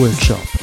[0.00, 0.59] Workshop.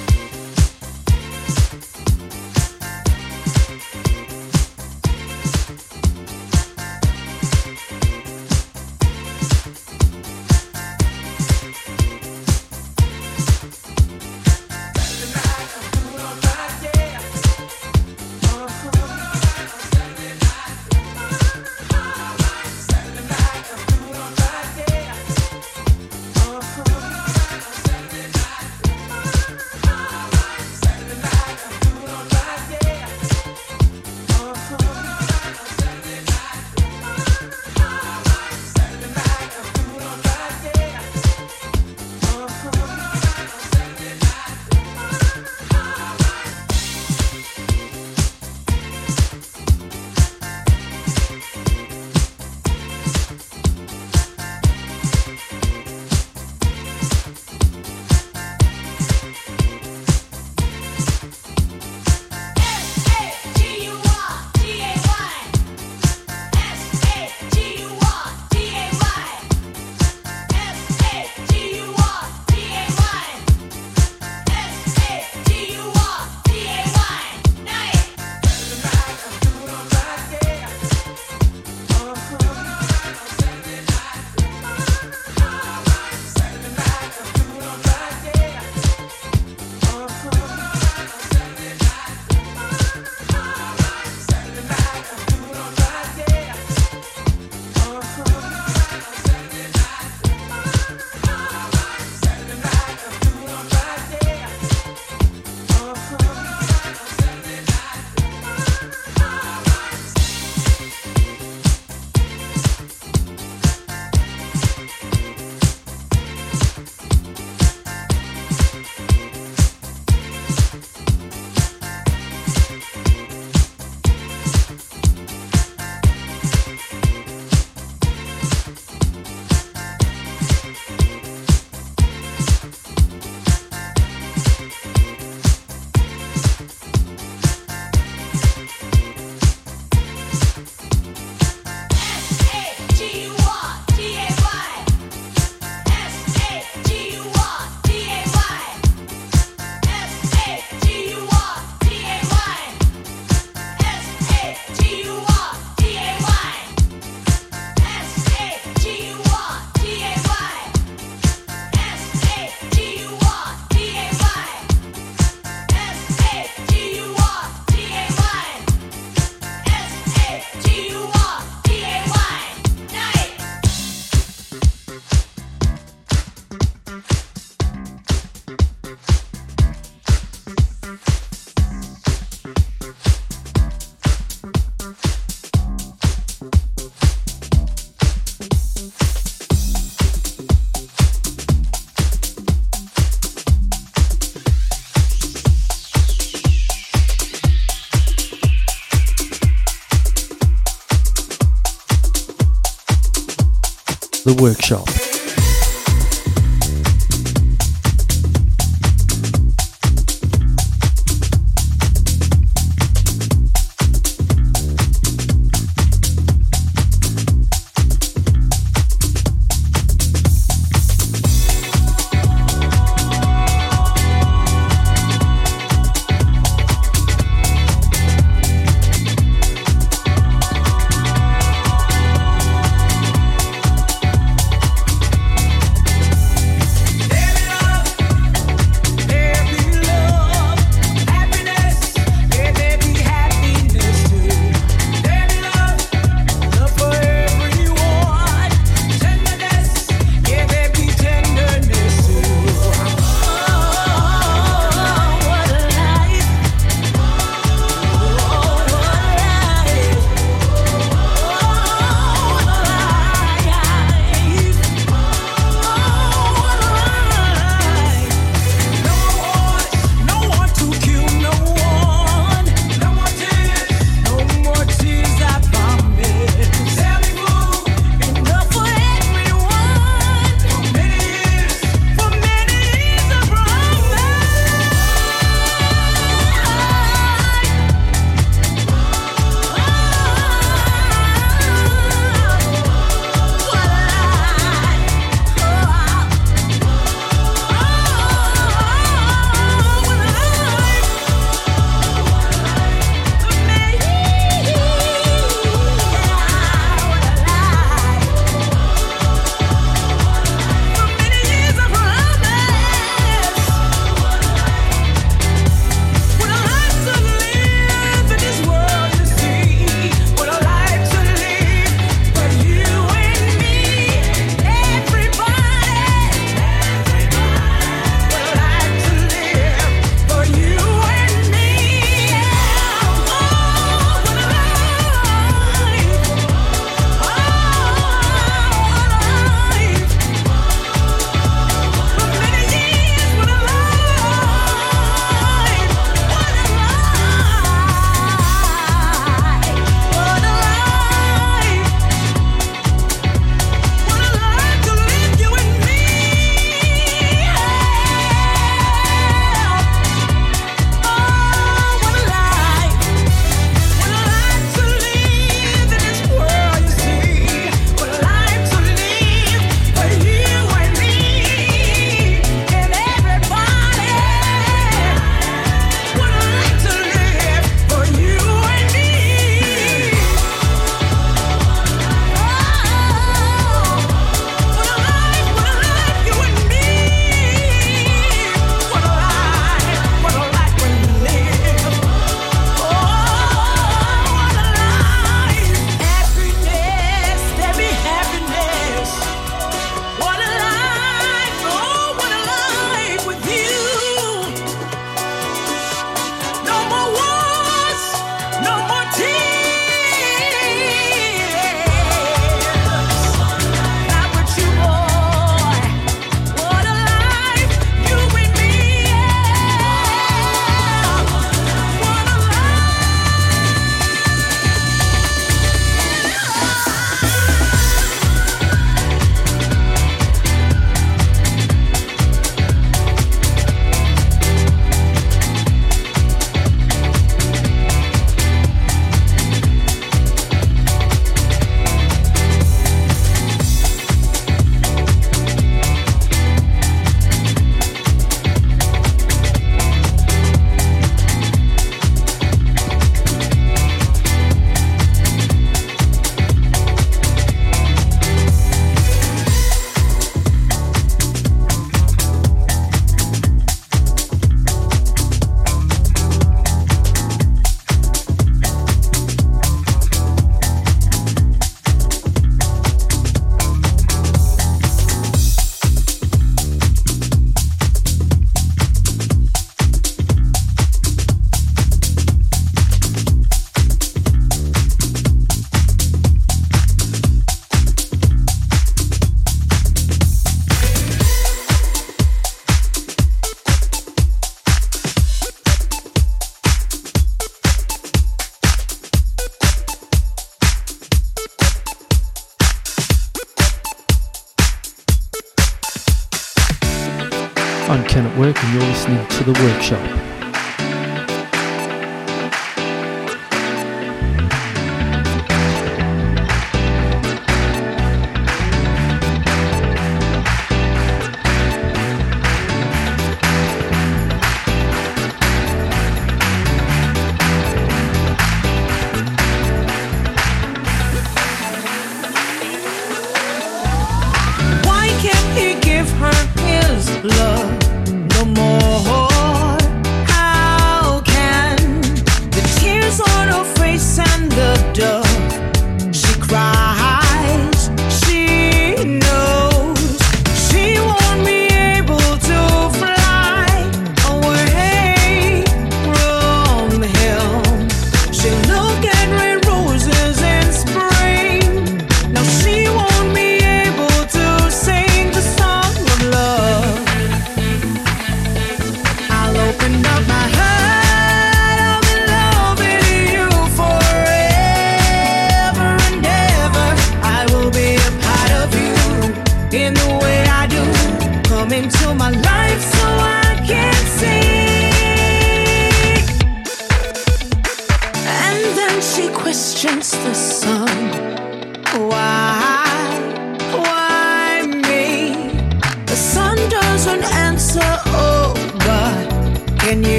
[204.27, 205.06] The Workshop.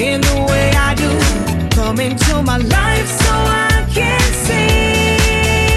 [0.00, 1.10] in the way I do.
[1.74, 5.72] Come into my life so I can see.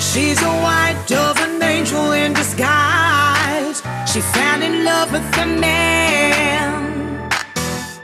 [0.00, 3.82] She's a white dove, an angel in disguise.
[4.10, 7.28] She fell in love with a man,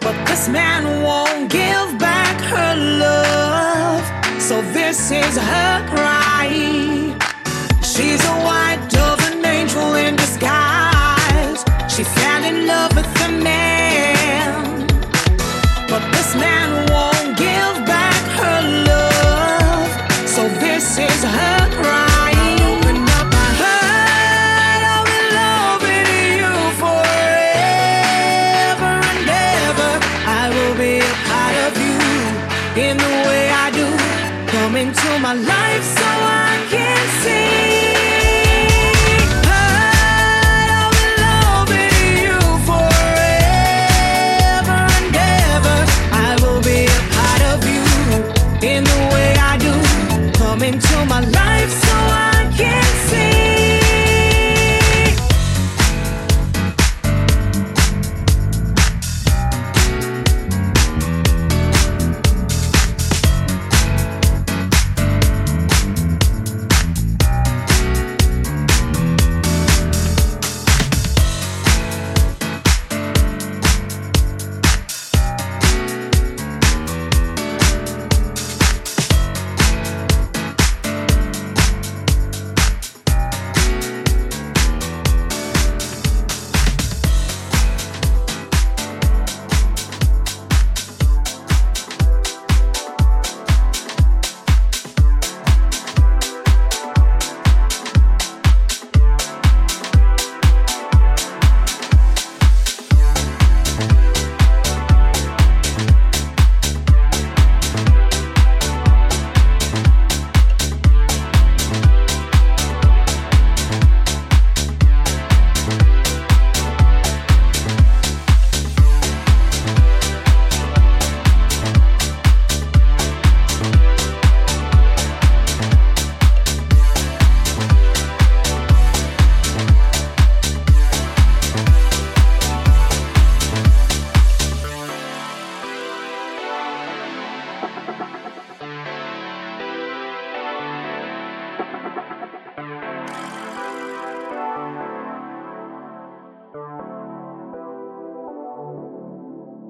[0.01, 4.05] but this man won't give back her love.
[4.41, 6.18] So this is her cry.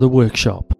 [0.08, 0.77] Workshop.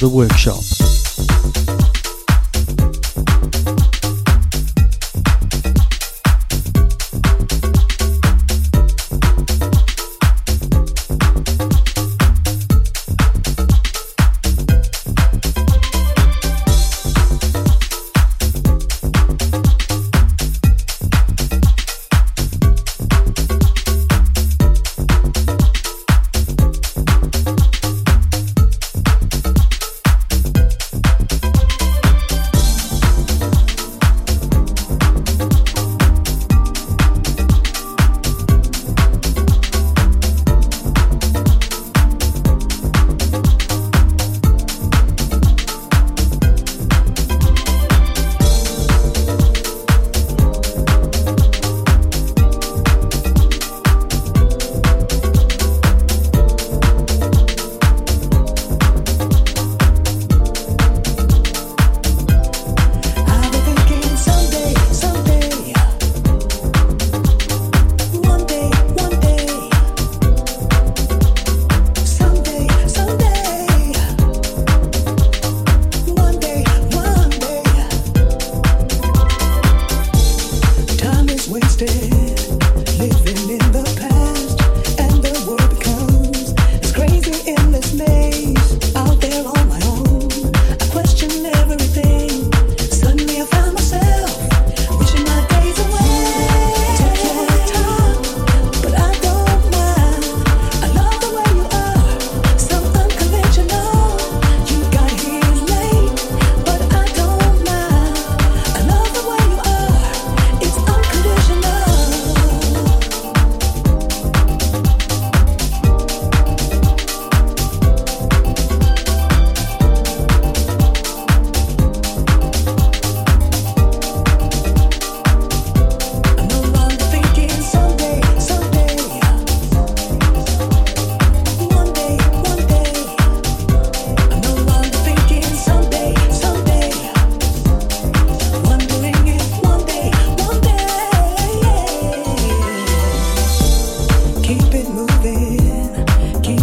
[0.00, 0.69] The Workshop.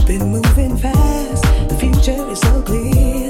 [0.07, 3.26] Been moving fast, the future is so clear.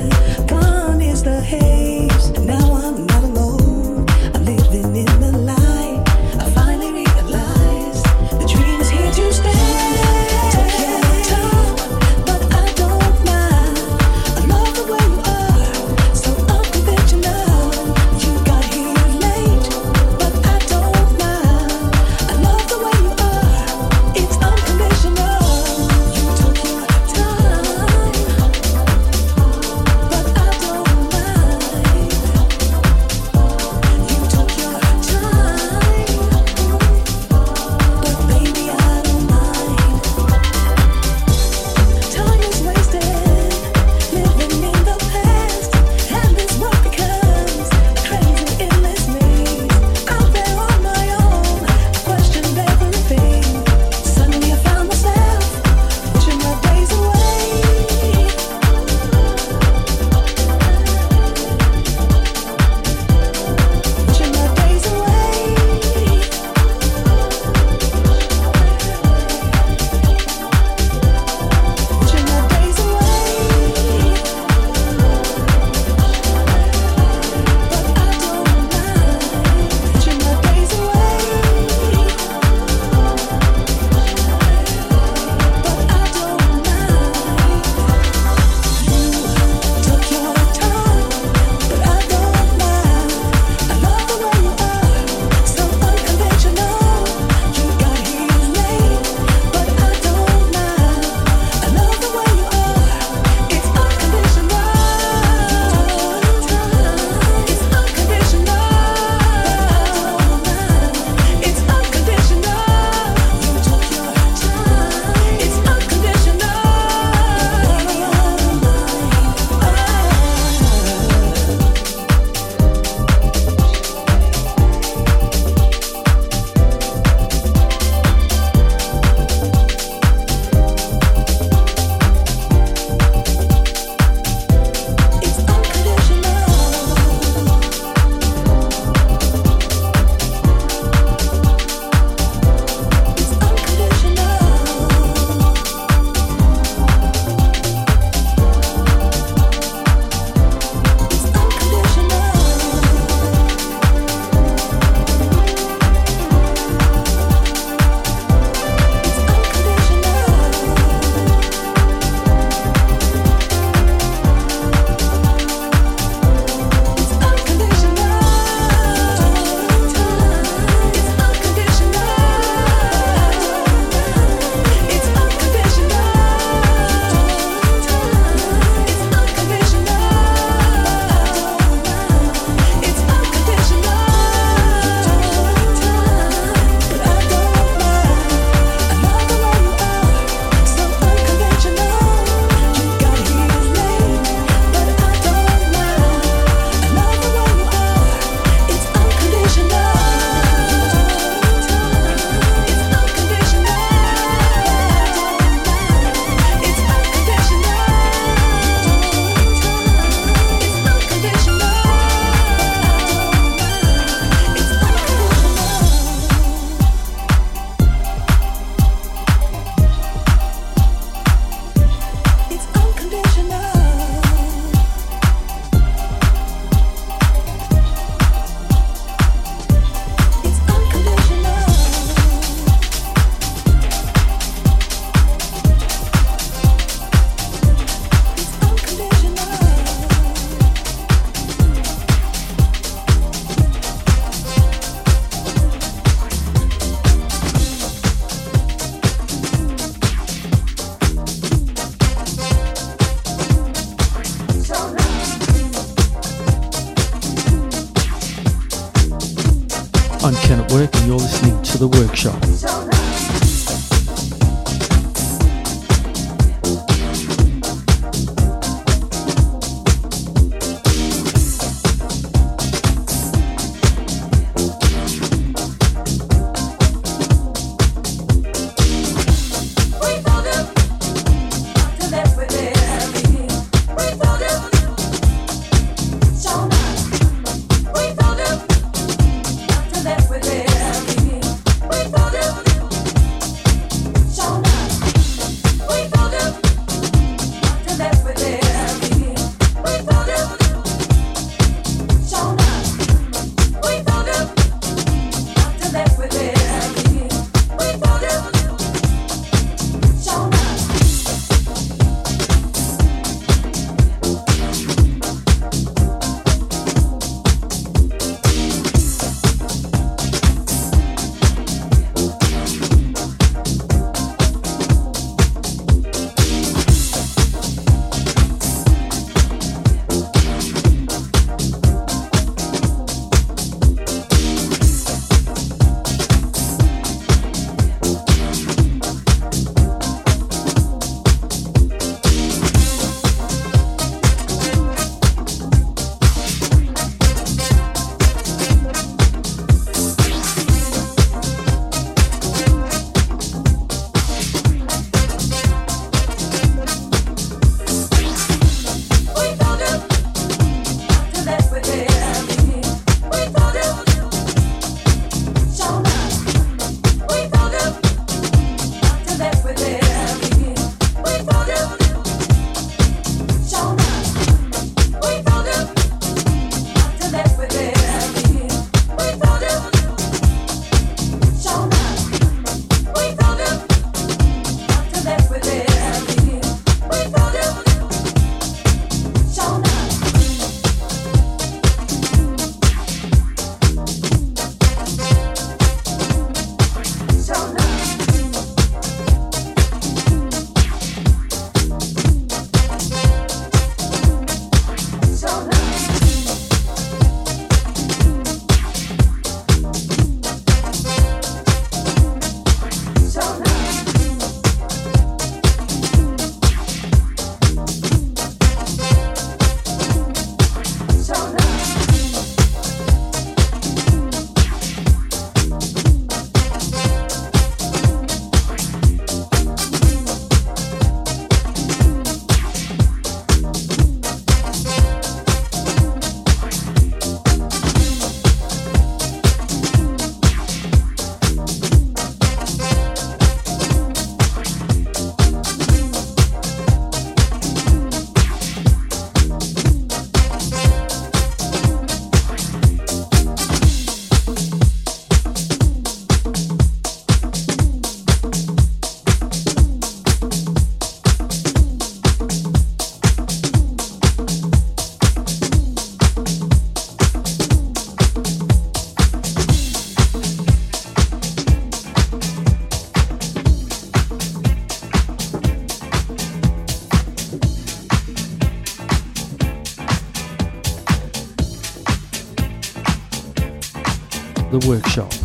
[484.87, 485.36] workshop.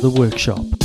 [0.00, 0.79] The Workshop.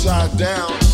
[0.00, 0.89] upside down.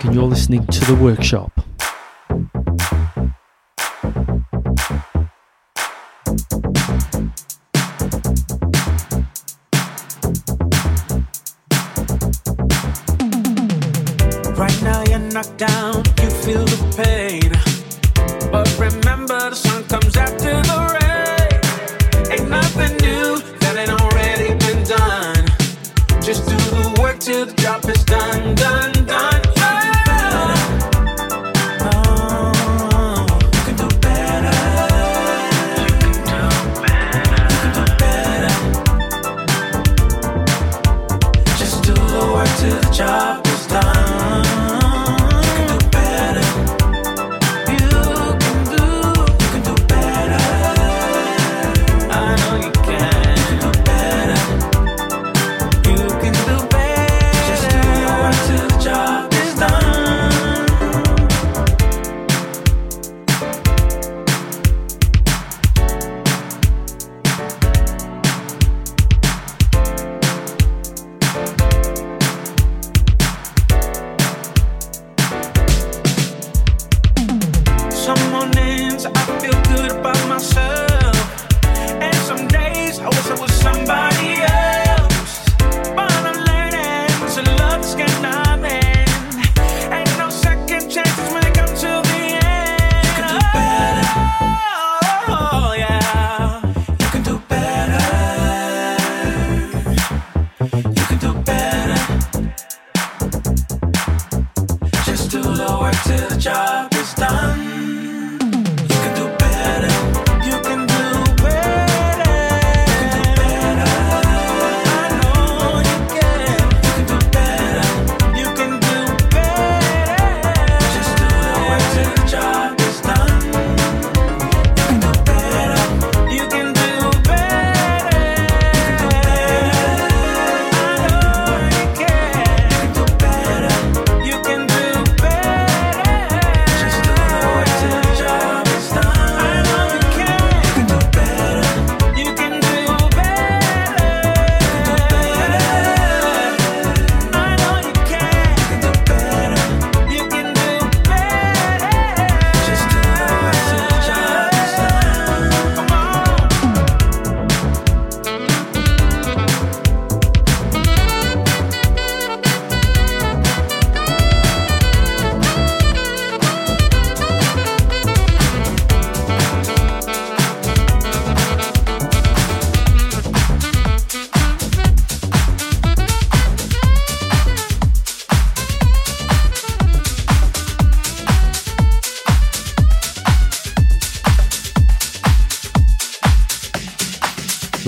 [0.00, 0.28] The Workshop.
[0.28, 1.57] listening to The Workshop.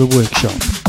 [0.01, 0.80] The workshop.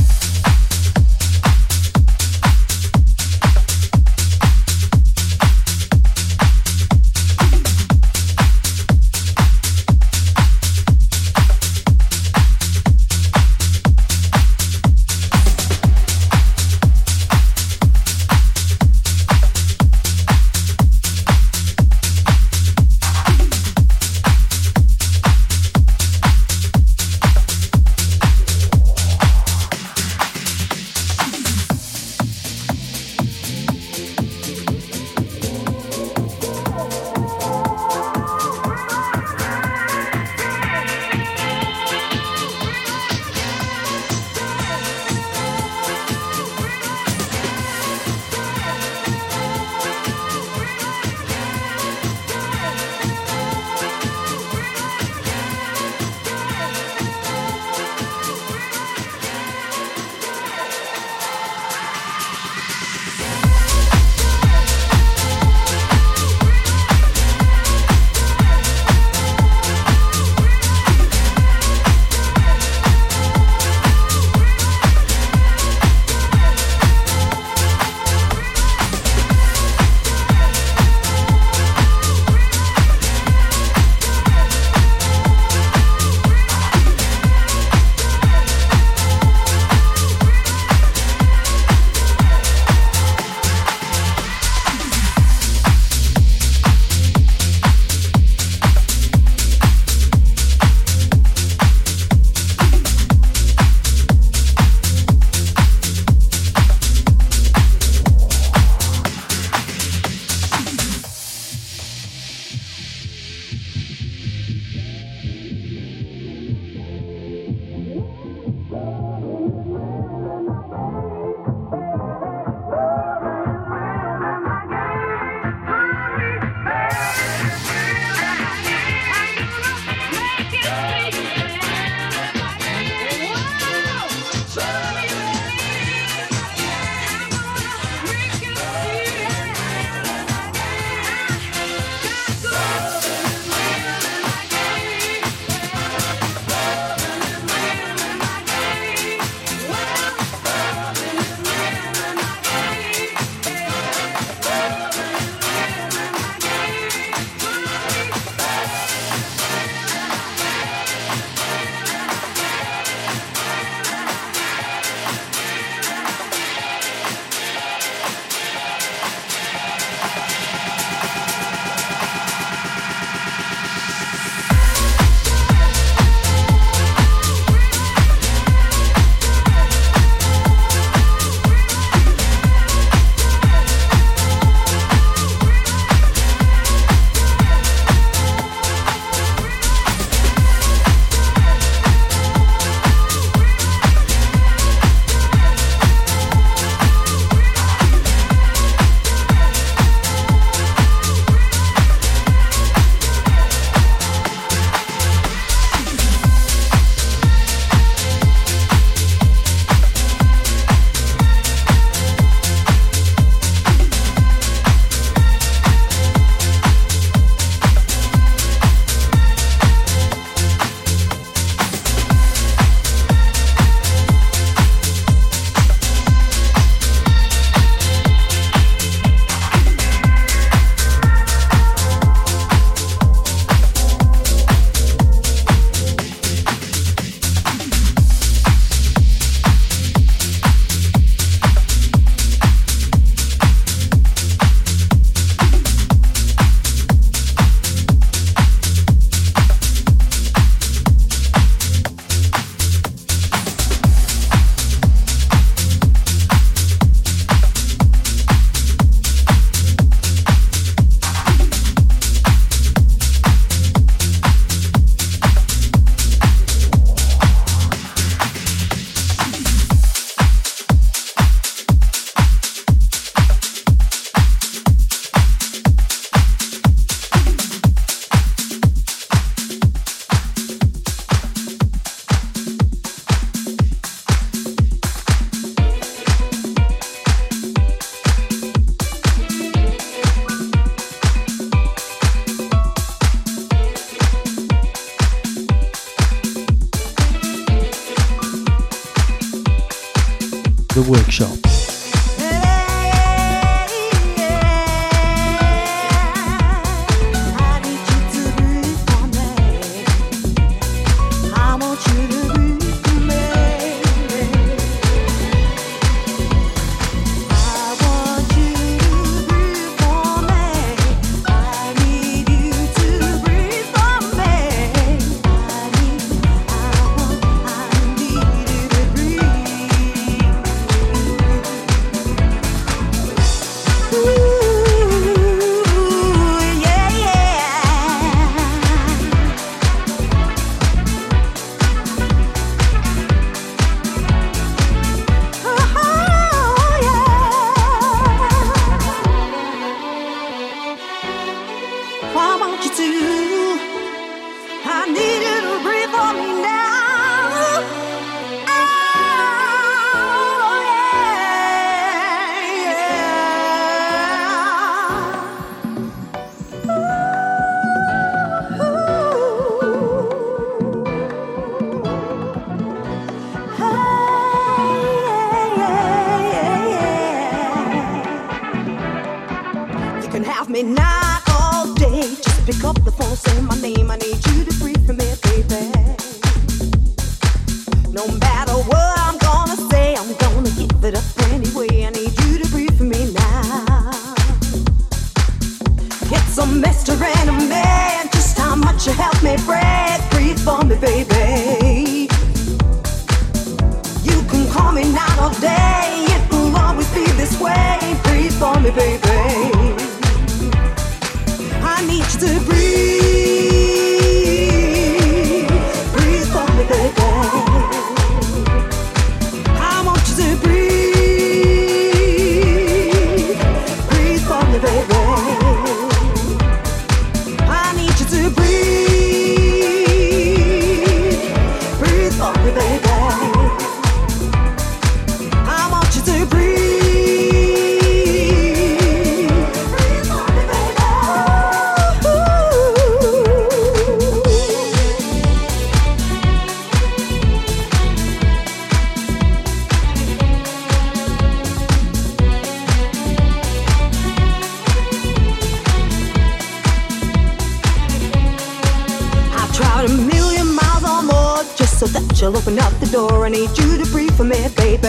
[462.23, 463.27] She'll open up the door.
[463.27, 464.87] I need you to breathe for me, baby.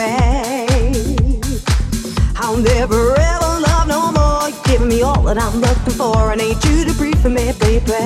[2.36, 4.49] I'll never ever love no more.
[4.49, 6.15] You're giving me all that I'm looking for.
[6.15, 7.97] I need you to breathe for me, baby.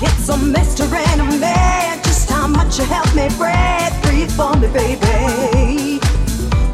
[0.00, 2.00] It's a mystery to me.
[2.02, 3.92] Just how much you help me breathe.
[4.00, 6.00] Breathe for me, baby.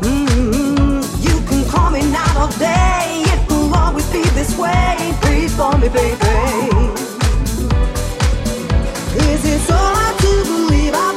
[0.06, 3.24] Mmm, You can call me night or day.
[3.26, 5.16] It will always be this way.
[5.22, 6.94] Breathe for me, baby.
[9.18, 9.75] Is it so?
[10.18, 11.15] to believe I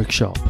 [0.00, 0.49] Workshop.